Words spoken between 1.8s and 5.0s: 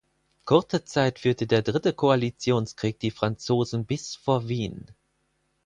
Koalitionskrieg die Franzosen bis vor Wien.